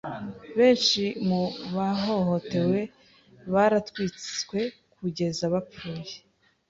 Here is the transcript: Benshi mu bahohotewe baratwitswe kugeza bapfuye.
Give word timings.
Benshi 0.57 1.03
mu 1.27 1.41
bahohotewe 1.75 2.79
baratwitswe 3.53 4.59
kugeza 4.93 5.43
bapfuye. 5.53 6.13